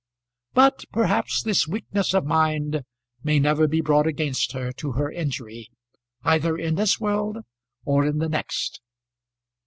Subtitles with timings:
[0.53, 2.85] But, perhaps, this weakness of mind
[3.21, 5.69] may never be brought against her to her injury,
[6.23, 7.37] either in this world
[7.85, 8.81] or in the next.